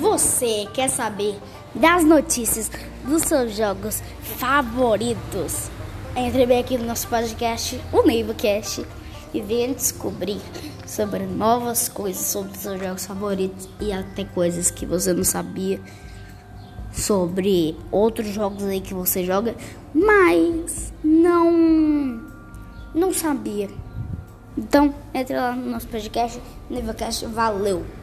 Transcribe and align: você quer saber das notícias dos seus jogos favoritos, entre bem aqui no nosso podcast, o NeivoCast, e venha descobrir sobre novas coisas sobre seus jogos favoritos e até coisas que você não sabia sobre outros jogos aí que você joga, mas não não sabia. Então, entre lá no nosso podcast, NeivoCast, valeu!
você 0.00 0.66
quer 0.72 0.88
saber 0.88 1.38
das 1.74 2.02
notícias 2.02 2.70
dos 3.04 3.22
seus 3.22 3.54
jogos 3.54 4.02
favoritos, 4.38 5.70
entre 6.16 6.46
bem 6.46 6.60
aqui 6.60 6.78
no 6.78 6.86
nosso 6.86 7.06
podcast, 7.06 7.78
o 7.92 8.02
NeivoCast, 8.02 8.86
e 9.34 9.42
venha 9.42 9.74
descobrir 9.74 10.40
sobre 10.86 11.26
novas 11.26 11.86
coisas 11.88 12.26
sobre 12.26 12.56
seus 12.56 12.80
jogos 12.80 13.04
favoritos 13.04 13.68
e 13.78 13.92
até 13.92 14.24
coisas 14.24 14.70
que 14.70 14.86
você 14.86 15.12
não 15.12 15.22
sabia 15.22 15.78
sobre 16.90 17.76
outros 17.92 18.28
jogos 18.28 18.64
aí 18.64 18.80
que 18.80 18.94
você 18.94 19.22
joga, 19.22 19.54
mas 19.94 20.94
não 21.04 22.22
não 22.94 23.12
sabia. 23.12 23.68
Então, 24.56 24.94
entre 25.12 25.36
lá 25.36 25.54
no 25.54 25.70
nosso 25.70 25.86
podcast, 25.86 26.40
NeivoCast, 26.70 27.26
valeu! 27.26 27.99